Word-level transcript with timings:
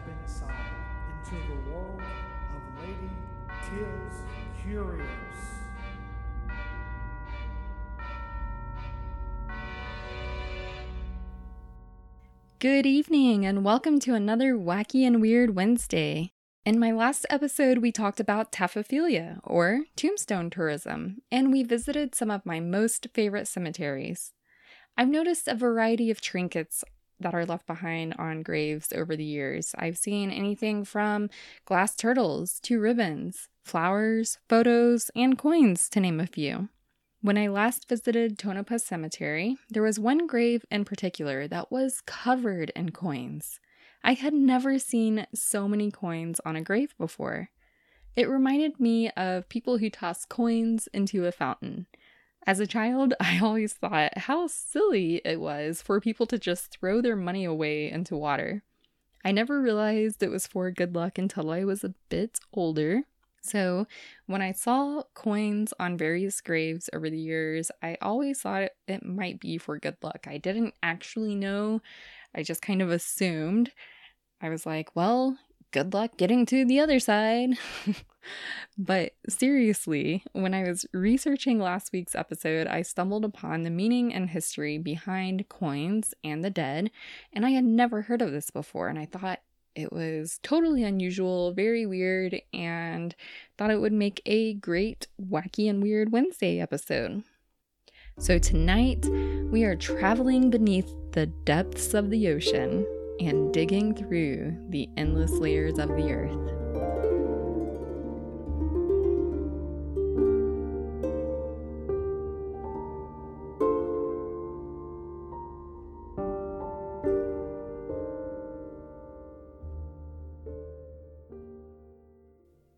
step 0.00 0.14
inside 0.22 0.54
into 1.24 1.46
the 1.46 1.70
world 1.70 2.00
of 2.00 2.82
Lady 2.82 3.10
Till's 3.68 4.22
Curious. 4.62 5.06
Good 12.58 12.86
evening, 12.86 13.46
and 13.46 13.64
welcome 13.64 13.98
to 14.00 14.14
another 14.14 14.54
Wacky 14.54 15.06
and 15.06 15.20
Weird 15.20 15.54
Wednesday. 15.54 16.30
In 16.66 16.78
my 16.78 16.92
last 16.92 17.24
episode, 17.30 17.78
we 17.78 17.90
talked 17.90 18.20
about 18.20 18.52
taphophilia, 18.52 19.40
or 19.42 19.84
tombstone 19.96 20.50
tourism, 20.50 21.22
and 21.32 21.50
we 21.52 21.62
visited 21.62 22.14
some 22.14 22.30
of 22.30 22.46
my 22.46 22.60
most 22.60 23.08
favorite 23.14 23.48
cemeteries. 23.48 24.32
I've 24.96 25.08
noticed 25.08 25.48
a 25.48 25.54
variety 25.54 26.10
of 26.10 26.20
trinkets 26.20 26.84
that 27.20 27.34
are 27.34 27.46
left 27.46 27.66
behind 27.66 28.14
on 28.18 28.42
graves 28.42 28.92
over 28.94 29.16
the 29.16 29.24
years. 29.24 29.74
I've 29.78 29.98
seen 29.98 30.30
anything 30.30 30.84
from 30.84 31.30
glass 31.64 31.94
turtles 31.94 32.60
to 32.60 32.80
ribbons, 32.80 33.48
flowers, 33.62 34.38
photos, 34.48 35.10
and 35.14 35.38
coins, 35.38 35.88
to 35.90 36.00
name 36.00 36.20
a 36.20 36.26
few. 36.26 36.68
When 37.22 37.36
I 37.36 37.48
last 37.48 37.88
visited 37.88 38.38
Tonopah 38.38 38.78
Cemetery, 38.78 39.58
there 39.68 39.82
was 39.82 40.00
one 40.00 40.26
grave 40.26 40.64
in 40.70 40.86
particular 40.86 41.46
that 41.48 41.70
was 41.70 42.00
covered 42.00 42.70
in 42.74 42.92
coins. 42.92 43.60
I 44.02 44.14
had 44.14 44.32
never 44.32 44.78
seen 44.78 45.26
so 45.34 45.68
many 45.68 45.90
coins 45.90 46.40
on 46.46 46.56
a 46.56 46.62
grave 46.62 46.94
before. 46.96 47.50
It 48.16 48.28
reminded 48.28 48.80
me 48.80 49.10
of 49.10 49.48
people 49.48 49.78
who 49.78 49.90
toss 49.90 50.24
coins 50.24 50.88
into 50.94 51.26
a 51.26 51.32
fountain. 51.32 51.86
As 52.46 52.60
a 52.60 52.66
child, 52.66 53.14
I 53.20 53.38
always 53.40 53.72
thought 53.74 54.18
how 54.18 54.46
silly 54.46 55.20
it 55.24 55.40
was 55.40 55.82
for 55.82 56.00
people 56.00 56.26
to 56.26 56.38
just 56.38 56.70
throw 56.70 57.00
their 57.00 57.16
money 57.16 57.44
away 57.44 57.90
into 57.90 58.16
water. 58.16 58.62
I 59.24 59.32
never 59.32 59.60
realized 59.60 60.22
it 60.22 60.30
was 60.30 60.46
for 60.46 60.70
good 60.70 60.94
luck 60.94 61.18
until 61.18 61.50
I 61.50 61.64
was 61.64 61.84
a 61.84 61.94
bit 62.08 62.40
older 62.52 63.04
so, 63.42 63.86
when 64.26 64.42
I 64.42 64.52
saw 64.52 65.02
coins 65.14 65.72
on 65.80 65.96
various 65.96 66.40
graves 66.40 66.90
over 66.92 67.08
the 67.08 67.18
years, 67.18 67.70
I 67.82 67.96
always 68.02 68.40
thought 68.40 68.70
it 68.86 69.04
might 69.04 69.40
be 69.40 69.56
for 69.56 69.78
good 69.78 69.96
luck. 70.02 70.26
I 70.28 70.36
didn't 70.36 70.74
actually 70.82 71.34
know, 71.34 71.80
I 72.34 72.42
just 72.42 72.60
kind 72.60 72.82
of 72.82 72.90
assumed. 72.90 73.72
I 74.42 74.50
was 74.50 74.66
like, 74.66 74.94
well, 74.94 75.38
good 75.72 75.94
luck 75.94 76.16
getting 76.16 76.46
to 76.46 76.64
the 76.64 76.80
other 76.80 76.98
side. 76.98 77.50
but 78.78 79.12
seriously, 79.28 80.24
when 80.32 80.54
I 80.54 80.62
was 80.64 80.86
researching 80.92 81.58
last 81.58 81.92
week's 81.92 82.14
episode, 82.14 82.66
I 82.66 82.82
stumbled 82.82 83.24
upon 83.24 83.62
the 83.62 83.70
meaning 83.70 84.12
and 84.12 84.30
history 84.30 84.78
behind 84.78 85.48
coins 85.48 86.14
and 86.24 86.44
the 86.44 86.50
dead, 86.50 86.90
and 87.32 87.46
I 87.46 87.50
had 87.50 87.64
never 87.64 88.02
heard 88.02 88.22
of 88.22 88.32
this 88.32 88.50
before. 88.50 88.88
And 88.88 88.98
I 88.98 89.06
thought 89.06 89.40
it 89.74 89.92
was 89.92 90.40
totally 90.42 90.82
unusual, 90.82 91.52
very 91.52 91.86
weird, 91.86 92.40
and 92.52 93.14
thought 93.56 93.70
it 93.70 93.80
would 93.80 93.92
make 93.92 94.20
a 94.26 94.54
great 94.54 95.06
wacky 95.20 95.70
and 95.70 95.82
weird 95.82 96.12
Wednesday 96.12 96.60
episode. 96.60 97.22
So 98.18 98.38
tonight, 98.38 99.06
we 99.50 99.64
are 99.64 99.76
traveling 99.76 100.50
beneath 100.50 100.92
the 101.12 101.26
depths 101.26 101.94
of 101.94 102.10
the 102.10 102.28
ocean 102.28 102.84
and 103.20 103.52
digging 103.52 103.94
through 103.94 104.56
the 104.70 104.88
endless 104.96 105.32
layers 105.32 105.78
of 105.78 105.88
the 105.90 106.10
earth. 106.10 106.50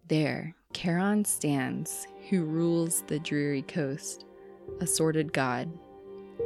There, 0.09 0.55
Charon 0.75 1.25
stands, 1.25 2.07
who 2.29 2.45
rules 2.45 3.03
the 3.07 3.19
dreary 3.19 3.63
coast, 3.63 4.27
a 4.81 4.87
sordid 4.87 5.33
god. 5.33 5.71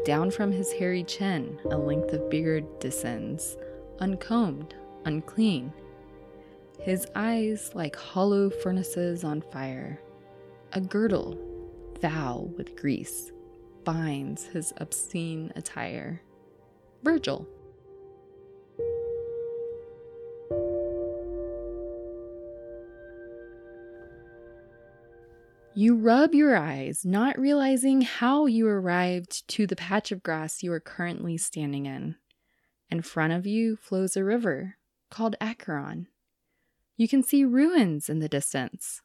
Down 0.04 0.30
from 0.30 0.52
his 0.52 0.70
hairy 0.70 1.02
chin, 1.02 1.58
a 1.70 1.76
length 1.76 2.12
of 2.12 2.30
beard 2.30 2.64
descends, 2.78 3.56
uncombed, 4.00 4.74
unclean. 5.04 5.72
His 6.80 7.06
eyes 7.14 7.70
like 7.74 7.96
hollow 7.96 8.50
furnaces 8.50 9.24
on 9.24 9.40
fire. 9.40 10.00
A 10.72 10.80
girdle, 10.80 11.38
foul 12.00 12.52
with 12.56 12.76
grease, 12.76 13.32
binds 13.84 14.44
his 14.44 14.72
obscene 14.78 15.52
attire. 15.56 16.22
Virgil. 17.02 17.48
You 25.78 25.94
rub 25.94 26.34
your 26.34 26.56
eyes, 26.56 27.04
not 27.04 27.38
realizing 27.38 28.00
how 28.00 28.46
you 28.46 28.66
arrived 28.66 29.46
to 29.48 29.66
the 29.66 29.76
patch 29.76 30.10
of 30.10 30.22
grass 30.22 30.62
you 30.62 30.72
are 30.72 30.80
currently 30.80 31.36
standing 31.36 31.84
in. 31.84 32.16
In 32.90 33.02
front 33.02 33.32
of 33.32 33.46
you 33.46 33.76
flows 33.76 34.16
a 34.16 34.24
river 34.24 34.76
called 35.10 35.36
Acheron. 35.40 36.08
You 36.96 37.08
can 37.08 37.22
see 37.22 37.44
ruins 37.44 38.08
in 38.08 38.20
the 38.20 38.28
distance. 38.28 39.02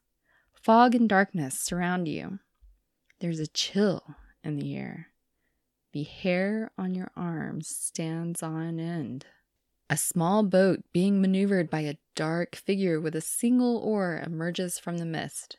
Fog 0.53 0.93
and 0.93 1.09
darkness 1.09 1.59
surround 1.59 2.07
you. 2.07 2.39
There's 3.19 3.39
a 3.39 3.47
chill 3.47 4.15
in 4.43 4.55
the 4.55 4.75
air. 4.75 5.07
The 5.93 6.03
hair 6.03 6.71
on 6.77 6.95
your 6.95 7.11
arms 7.17 7.67
stands 7.67 8.41
on 8.41 8.79
end. 8.79 9.25
A 9.89 9.97
small 9.97 10.43
boat 10.43 10.83
being 10.93 11.19
maneuvered 11.19 11.69
by 11.69 11.81
a 11.81 11.97
dark 12.15 12.55
figure 12.55 13.01
with 13.01 13.15
a 13.15 13.21
single 13.21 13.77
oar 13.77 14.23
emerges 14.25 14.79
from 14.79 14.99
the 14.99 15.05
mist. 15.05 15.57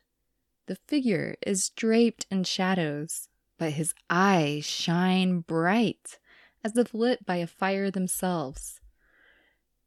The 0.67 0.77
figure 0.77 1.37
is 1.47 1.69
draped 1.71 2.25
in 2.31 2.45
shadows, 2.45 3.29
but 3.59 3.73
his 3.73 3.93
eyes 4.09 4.65
shine 4.65 5.41
bright 5.41 6.19
as 6.65 6.77
if 6.77 6.95
lit 6.95 7.25
by 7.27 7.37
a 7.37 7.47
fire 7.47 7.91
themselves. 7.91 8.81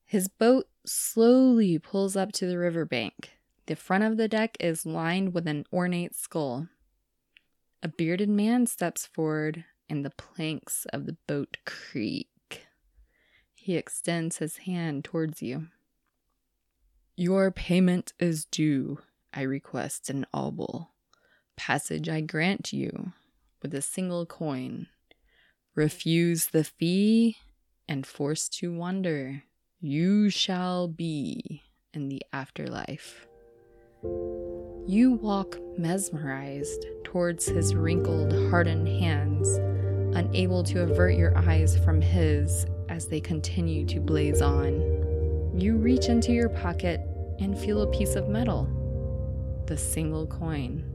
His 0.06 0.28
boat 0.28 0.68
slowly 0.86 1.80
pulls 1.80 2.16
up 2.16 2.32
to 2.34 2.46
the 2.46 2.58
riverbank. 2.58 3.32
The 3.66 3.76
front 3.76 4.04
of 4.04 4.18
the 4.18 4.28
deck 4.28 4.56
is 4.60 4.86
lined 4.86 5.34
with 5.34 5.48
an 5.48 5.66
ornate 5.74 6.16
skull. 6.16 6.68
A 7.82 7.88
bearded 7.88 8.30
man 8.30 8.68
steps 8.68 9.06
forward, 9.06 9.66
and 9.90 10.04
the 10.04 10.12
planks 10.12 10.86
of 10.92 11.06
the 11.06 11.18
boat 11.28 11.58
creak. 11.66 12.68
He 13.54 13.76
extends 13.76 14.38
his 14.38 14.58
hand 14.58 15.04
towards 15.04 15.42
you. 15.42 15.68
Your 17.16 17.52
payment 17.52 18.14
is 18.20 18.46
due, 18.46 19.00
I 19.34 19.42
request 19.42 20.10
an 20.10 20.26
obol. 20.34 20.88
Passage 21.56 22.10
I 22.10 22.22
grant 22.22 22.74
you 22.74 23.14
with 23.62 23.74
a 23.74 23.82
single 23.82 24.26
coin. 24.26 24.88
Refuse 25.76 26.48
the 26.48 26.64
fee 26.64 27.36
and 27.90 28.08
forced 28.08 28.58
to 28.60 28.74
wander, 28.74 29.44
you 29.82 30.30
shall 30.30 30.88
be 30.88 31.64
in 31.94 32.08
the 32.08 32.22
afterlife. 32.32 33.28
You 34.88 35.20
walk 35.22 35.58
mesmerized 35.78 36.86
towards 37.04 37.46
his 37.48 37.76
wrinkled, 37.76 38.32
hardened 38.50 38.88
hands, 38.88 39.50
unable 40.16 40.64
to 40.64 40.84
avert 40.84 41.16
your 41.16 41.38
eyes 41.38 41.78
from 41.80 42.00
his 42.00 42.66
as 42.88 43.10
they 43.10 43.20
continue 43.20 43.86
to 43.88 44.00
blaze 44.00 44.42
on. 44.42 44.80
You 45.60 45.76
reach 45.76 46.08
into 46.08 46.32
your 46.32 46.48
pocket 46.48 47.02
and 47.40 47.60
feel 47.60 47.82
a 47.82 47.92
piece 47.92 48.16
of 48.16 48.30
metal 48.30 48.72
the 49.68 49.76
single 49.76 50.26
coin. 50.28 50.86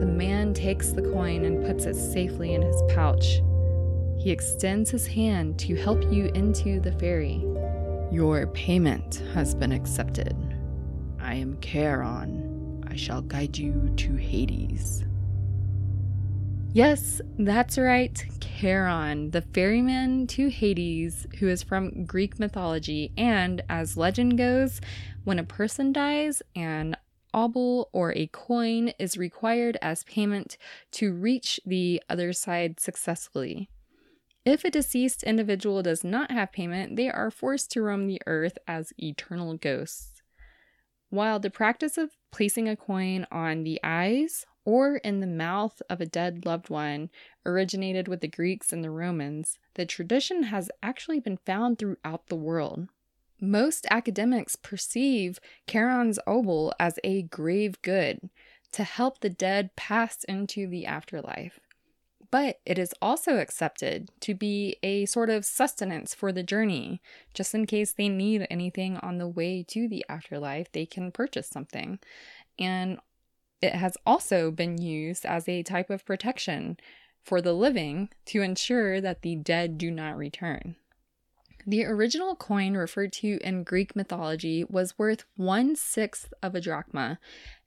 The 0.00 0.06
man 0.06 0.52
takes 0.52 0.90
the 0.90 1.02
coin 1.02 1.44
and 1.44 1.64
puts 1.64 1.84
it 1.84 1.94
safely 1.94 2.54
in 2.54 2.62
his 2.62 2.82
pouch. 2.88 3.40
He 4.22 4.30
extends 4.30 4.88
his 4.88 5.04
hand 5.04 5.58
to 5.58 5.74
help 5.74 6.00
you 6.12 6.26
into 6.26 6.78
the 6.78 6.92
ferry. 6.92 7.44
Your 8.12 8.46
payment 8.46 9.16
has 9.34 9.52
been 9.52 9.72
accepted. 9.72 10.36
I 11.20 11.34
am 11.34 11.60
Charon. 11.60 12.84
I 12.86 12.94
shall 12.94 13.20
guide 13.20 13.58
you 13.58 13.92
to 13.96 14.14
Hades. 14.14 15.04
Yes, 16.72 17.20
that's 17.36 17.76
right, 17.76 18.24
Charon, 18.40 19.32
the 19.32 19.42
ferryman 19.42 20.28
to 20.28 20.50
Hades, 20.50 21.26
who 21.40 21.48
is 21.48 21.64
from 21.64 22.04
Greek 22.04 22.38
mythology. 22.38 23.12
And 23.16 23.60
as 23.68 23.96
legend 23.96 24.38
goes, 24.38 24.80
when 25.24 25.40
a 25.40 25.44
person 25.44 25.92
dies 25.92 26.42
an 26.54 26.96
obol 27.34 27.86
or 27.92 28.12
a 28.12 28.28
coin 28.28 28.92
is 29.00 29.18
required 29.18 29.78
as 29.82 30.04
payment 30.04 30.58
to 30.92 31.12
reach 31.12 31.58
the 31.66 32.00
other 32.08 32.32
side 32.32 32.78
successfully. 32.78 33.68
If 34.44 34.64
a 34.64 34.70
deceased 34.70 35.22
individual 35.22 35.82
does 35.82 36.02
not 36.02 36.32
have 36.32 36.50
payment, 36.50 36.96
they 36.96 37.08
are 37.08 37.30
forced 37.30 37.70
to 37.72 37.82
roam 37.82 38.06
the 38.06 38.20
earth 38.26 38.58
as 38.66 38.92
eternal 38.98 39.56
ghosts. 39.56 40.20
While 41.10 41.38
the 41.38 41.50
practice 41.50 41.96
of 41.96 42.16
placing 42.32 42.68
a 42.68 42.76
coin 42.76 43.26
on 43.30 43.62
the 43.62 43.78
eyes 43.84 44.44
or 44.64 44.96
in 44.96 45.20
the 45.20 45.26
mouth 45.26 45.80
of 45.88 46.00
a 46.00 46.06
dead 46.06 46.44
loved 46.44 46.70
one 46.70 47.10
originated 47.46 48.08
with 48.08 48.20
the 48.20 48.28
Greeks 48.28 48.72
and 48.72 48.82
the 48.82 48.90
Romans, 48.90 49.58
the 49.74 49.86
tradition 49.86 50.44
has 50.44 50.70
actually 50.82 51.20
been 51.20 51.36
found 51.36 51.78
throughout 51.78 52.26
the 52.28 52.36
world. 52.36 52.88
Most 53.40 53.86
academics 53.90 54.56
perceive 54.56 55.38
Charon's 55.68 56.18
obol 56.26 56.72
as 56.80 56.98
a 57.04 57.22
grave 57.22 57.80
good 57.82 58.30
to 58.72 58.84
help 58.84 59.20
the 59.20 59.30
dead 59.30 59.76
pass 59.76 60.24
into 60.24 60.66
the 60.66 60.86
afterlife. 60.86 61.60
But 62.32 62.60
it 62.64 62.78
is 62.78 62.94
also 63.02 63.36
accepted 63.36 64.10
to 64.20 64.34
be 64.34 64.78
a 64.82 65.04
sort 65.04 65.28
of 65.28 65.44
sustenance 65.44 66.14
for 66.14 66.32
the 66.32 66.42
journey. 66.42 67.02
Just 67.34 67.54
in 67.54 67.66
case 67.66 67.92
they 67.92 68.08
need 68.08 68.46
anything 68.50 68.96
on 68.96 69.18
the 69.18 69.28
way 69.28 69.62
to 69.68 69.86
the 69.86 70.04
afterlife, 70.08 70.72
they 70.72 70.86
can 70.86 71.12
purchase 71.12 71.48
something. 71.48 71.98
And 72.58 72.98
it 73.60 73.74
has 73.74 73.98
also 74.06 74.50
been 74.50 74.78
used 74.78 75.26
as 75.26 75.46
a 75.46 75.62
type 75.62 75.90
of 75.90 76.06
protection 76.06 76.78
for 77.22 77.42
the 77.42 77.52
living 77.52 78.08
to 78.26 78.40
ensure 78.40 79.00
that 79.00 79.20
the 79.20 79.36
dead 79.36 79.76
do 79.76 79.90
not 79.90 80.16
return. 80.16 80.76
The 81.66 81.84
original 81.84 82.34
coin 82.34 82.74
referred 82.74 83.12
to 83.14 83.38
in 83.44 83.62
Greek 83.62 83.94
mythology 83.94 84.64
was 84.64 84.98
worth 84.98 85.26
one 85.36 85.76
sixth 85.76 86.32
of 86.42 86.54
a 86.54 86.60
drachma, 86.62 87.20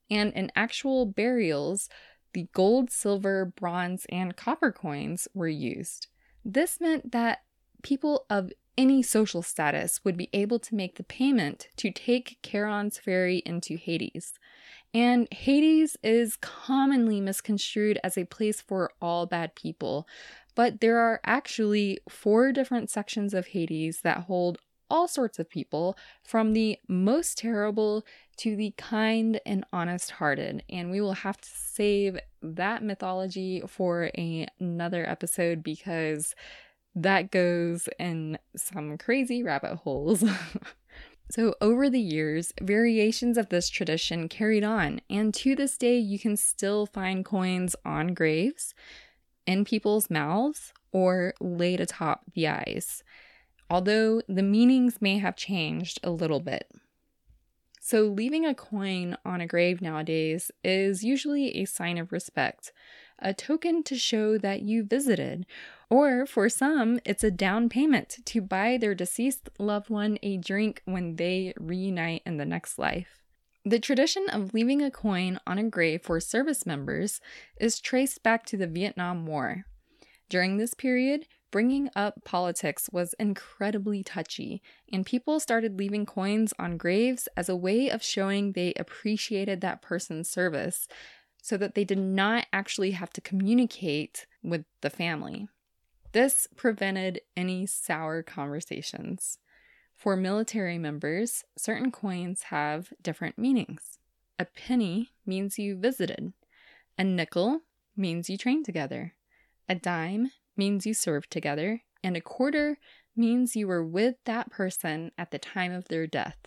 and 0.10 0.34
in 0.34 0.52
actual 0.56 1.06
burials, 1.06 1.88
the 2.36 2.48
gold, 2.52 2.92
silver, 2.92 3.46
bronze, 3.46 4.06
and 4.10 4.36
copper 4.36 4.70
coins 4.70 5.26
were 5.34 5.48
used. 5.48 6.08
This 6.44 6.82
meant 6.82 7.14
that 7.14 7.44
people 7.82 8.26
of 8.30 8.52
any 8.78 9.02
social 9.02 9.42
status 9.42 10.04
would 10.04 10.18
be 10.18 10.30
able 10.34 10.60
to 10.60 10.76
make 10.76 10.98
the 10.98 11.04
payment 11.04 11.70
to 11.78 11.90
take 11.92 12.38
Charon's 12.44 12.98
ferry 12.98 13.38
into 13.46 13.78
Hades. 13.78 14.34
And 14.94 15.30
Hades 15.32 15.96
is 16.04 16.36
commonly 16.36 17.22
misconstrued 17.22 18.00
as 18.04 18.18
a 18.18 18.26
place 18.26 18.60
for 18.60 18.92
all 19.02 19.26
bad 19.26 19.56
people, 19.56 20.06
but 20.56 20.82
there 20.82 20.98
are 20.98 21.22
actually 21.24 22.00
four 22.10 22.52
different 22.52 22.90
sections 22.90 23.34
of 23.34 23.48
Hades 23.48 24.02
that 24.02 24.24
hold 24.24 24.60
all 24.90 25.08
sorts 25.08 25.40
of 25.40 25.50
people, 25.50 25.98
from 26.24 26.54
the 26.54 26.78
most 26.88 27.38
terrible 27.38 28.06
to 28.38 28.56
the 28.56 28.74
kind 28.78 29.40
and 29.46 29.66
honest 29.72 30.12
hearted. 30.12 30.64
And 30.70 30.92
we 30.92 31.02
will 31.02 31.14
have 31.14 31.40
to 31.40 31.50
save 31.50 32.20
that 32.42 32.84
mythology 32.84 33.62
for 33.68 34.12
a, 34.18 34.48
another 34.60 35.08
episode 35.08 35.64
because 35.64 36.36
that 36.94 37.32
goes 37.32 37.90
in 38.00 38.38
some 38.56 38.98
crazy 38.98 39.44
rabbit 39.44 39.76
holes. 39.78 40.24
So, 41.32 41.56
over 41.60 41.90
the 41.90 42.00
years, 42.00 42.54
variations 42.62 43.38
of 43.38 43.50
this 43.50 43.70
tradition 43.70 44.30
carried 44.30 44.64
on, 44.64 45.02
and 45.10 45.34
to 45.36 45.56
this 45.56 45.76
day, 45.76 45.98
you 45.98 46.20
can 46.20 46.38
still 46.38 46.86
find 46.86 47.26
coins 47.26 47.76
on 47.84 48.14
graves, 48.14 48.76
in 49.48 49.66
people's 49.66 50.10
mouths, 50.10 50.72
or 50.92 51.34
laid 51.40 51.82
atop 51.82 52.22
the 52.34 52.48
eyes, 52.48 53.04
although 53.70 54.22
the 54.28 54.44
meanings 54.44 55.02
may 55.02 55.18
have 55.18 55.36
changed 55.36 56.00
a 56.04 56.12
little 56.12 56.40
bit. 56.40 56.72
So, 57.80 58.04
leaving 58.04 58.46
a 58.46 58.56
coin 58.56 59.16
on 59.24 59.42
a 59.42 59.48
grave 59.48 59.82
nowadays 59.82 60.52
is 60.64 61.04
usually 61.04 61.58
a 61.58 61.66
sign 61.66 61.98
of 62.00 62.12
respect, 62.12 62.72
a 63.20 63.34
token 63.34 63.84
to 63.84 63.96
show 63.96 64.38
that 64.40 64.64
you 64.64 64.84
visited 64.84 65.46
or 65.90 66.26
for 66.26 66.50
some, 66.50 67.00
it's 67.06 67.24
a 67.24 67.32
down 67.32 67.70
payment 67.70 68.18
to 68.26 68.42
buy 68.42 68.78
their 68.78 68.96
deceased 68.96 69.50
loved 69.60 69.90
one 69.90 70.18
a 70.24 70.38
drink 70.38 70.82
when 70.86 71.18
they 71.18 71.54
reunite 71.60 72.24
in 72.26 72.38
the 72.38 72.46
next 72.46 72.80
life. 72.80 73.22
The 73.64 73.80
tradition 73.80 74.28
of 74.30 74.54
leaving 74.54 74.82
a 74.82 74.92
coin 74.92 75.40
on 75.46 75.58
a 75.58 75.64
grave 75.64 76.02
for 76.04 76.20
service 76.20 76.66
members 76.66 77.22
is 77.60 77.80
traced 77.80 78.24
back 78.24 78.46
to 78.48 78.58
the 78.58 78.68
Vietnam 78.68 79.26
War. 79.26 79.66
During 80.30 80.58
this 80.58 80.74
period, 80.74 81.28
bringing 81.56 81.90
up 81.96 82.22
politics 82.26 82.90
was 82.92 83.16
incredibly 83.18 84.04
touchy, 84.04 84.62
and 84.92 85.06
people 85.06 85.40
started 85.40 85.80
leaving 85.80 86.06
coins 86.06 86.54
on 86.60 86.76
graves 86.76 87.30
as 87.38 87.48
a 87.48 87.56
way 87.56 87.90
of 87.90 88.04
showing 88.04 88.52
they 88.52 88.74
appreciated 88.74 89.62
that 89.62 89.82
person's 89.82 90.30
service 90.30 90.86
so 91.42 91.56
that 91.56 91.74
they 91.74 91.86
did 91.86 91.98
not 91.98 92.46
actually 92.52 92.92
have 92.92 93.10
to 93.10 93.22
communicate 93.22 94.28
with 94.44 94.66
the 94.82 94.90
family. 94.90 95.48
This 96.12 96.46
prevented 96.58 97.22
any 97.38 97.66
sour 97.66 98.22
conversations. 98.22 99.38
For 99.96 100.18
military 100.18 100.78
members, 100.78 101.46
certain 101.58 101.90
coins 101.90 102.44
have 102.50 102.92
different 103.02 103.38
meanings. 103.38 103.98
A 104.38 104.44
penny 104.44 105.12
means 105.26 105.58
you 105.58 105.78
visited, 105.78 106.34
a 106.98 107.06
nickel 107.06 107.62
means 107.96 108.30
you 108.30 108.38
trained 108.38 108.66
together, 108.66 109.14
a 109.70 109.76
dime 109.76 110.32
means 110.58 110.86
you 110.86 110.94
served 110.94 111.32
together, 111.32 111.82
and 112.04 112.16
a 112.16 112.22
quarter 112.22 112.78
means 113.16 113.56
you 113.56 113.68
were 113.68 113.84
with 113.84 114.16
that 114.26 114.52
person 114.52 115.12
at 115.18 115.32
the 115.32 115.40
time 115.40 115.72
of 115.72 115.88
their 115.88 116.08
death. 116.08 116.38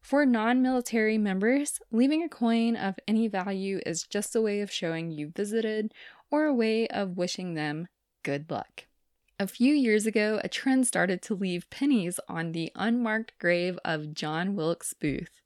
For 0.00 0.24
non 0.24 0.62
military 0.62 1.18
members, 1.18 1.80
leaving 1.90 2.22
a 2.22 2.28
coin 2.28 2.76
of 2.76 2.98
any 3.06 3.28
value 3.28 3.80
is 3.84 4.04
just 4.04 4.36
a 4.36 4.40
way 4.40 4.60
of 4.60 4.70
showing 4.70 5.10
you 5.10 5.32
visited 5.34 5.92
or 6.30 6.44
a 6.44 6.54
way 6.54 6.86
of 6.88 7.16
wishing 7.16 7.54
them 7.54 7.88
good 8.22 8.50
luck. 8.50 8.84
A 9.40 9.46
few 9.46 9.74
years 9.74 10.06
ago, 10.06 10.40
a 10.42 10.48
trend 10.48 10.86
started 10.86 11.22
to 11.22 11.34
leave 11.34 11.70
pennies 11.70 12.18
on 12.28 12.52
the 12.52 12.72
unmarked 12.74 13.38
grave 13.38 13.78
of 13.84 14.12
John 14.12 14.56
Wilkes 14.56 14.94
Booth. 14.94 15.40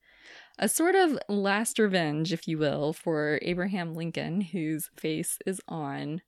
A 0.59 0.69
sort 0.69 0.95
of 0.95 1.19
last 1.29 1.79
revenge, 1.79 2.33
if 2.33 2.47
you 2.47 2.59
will, 2.59 2.93
for 2.93 3.39
Abraham 3.43 3.95
Lincoln, 3.95 4.41
whose 4.41 4.91
face 4.97 5.39
is 5.45 5.61
on, 5.69 6.23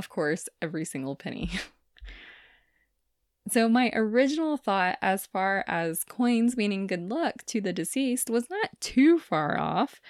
of 0.00 0.08
course, 0.08 0.48
every 0.62 0.86
single 0.86 1.14
penny. 1.14 1.50
so, 3.50 3.68
my 3.68 3.90
original 3.92 4.56
thought 4.56 4.96
as 5.02 5.26
far 5.26 5.62
as 5.68 6.04
coins 6.04 6.56
meaning 6.56 6.86
good 6.86 7.10
luck 7.10 7.44
to 7.48 7.60
the 7.60 7.74
deceased 7.74 8.30
was 8.30 8.48
not 8.48 8.80
too 8.80 9.18
far 9.18 9.60
off. 9.60 10.00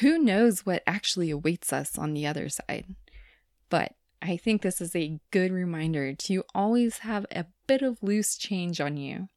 Who 0.00 0.18
knows 0.18 0.66
what 0.66 0.82
actually 0.88 1.30
awaits 1.30 1.72
us 1.72 1.96
on 1.96 2.14
the 2.14 2.26
other 2.26 2.48
side? 2.48 2.96
But 3.70 3.94
I 4.20 4.36
think 4.36 4.62
this 4.62 4.80
is 4.80 4.96
a 4.96 5.20
good 5.30 5.52
reminder 5.52 6.14
to 6.14 6.42
always 6.52 6.98
have 6.98 7.24
a 7.30 7.46
bit 7.68 7.82
of 7.82 8.02
loose 8.02 8.36
change 8.36 8.80
on 8.80 8.96
you. 8.96 9.28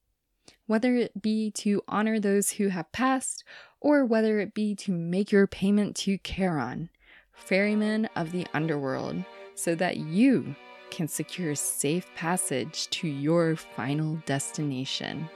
Whether 0.66 0.96
it 0.96 1.22
be 1.22 1.52
to 1.52 1.84
honor 1.88 2.20
those 2.20 2.54
who 2.54 2.70
have 2.70 2.92
passed, 2.92 3.44
or 3.80 4.04
whether 4.04 4.40
it 4.40 4.56
be 4.56 4.74
to 4.78 4.92
make 4.92 5.32
your 5.32 5.46
payment 5.46 5.96
to 5.98 6.18
Charon, 6.18 6.90
ferryman 7.32 8.08
of 8.16 8.32
the 8.32 8.48
underworld, 8.54 9.24
so 9.56 9.76
that 9.76 9.98
you 9.98 10.56
can 10.90 11.08
secure 11.08 11.56
safe 11.56 12.06
passage 12.16 12.90
to 12.90 13.08
your 13.08 13.56
final 13.56 14.22
destination. 14.26 15.30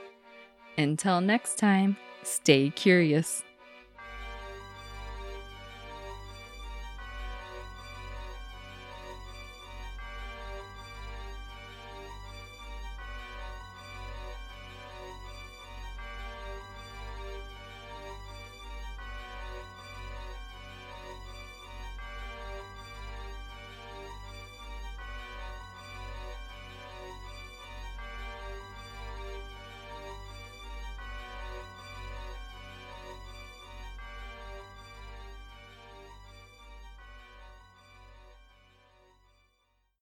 Until 0.78 1.22
next 1.22 1.58
time, 1.58 1.96
stay 2.24 2.70
curious. 2.72 3.45